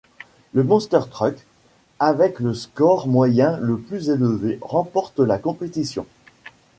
[0.53, 1.35] Le Monster truck
[1.99, 6.07] avec le score moyen le plus élevé remporte la compétition.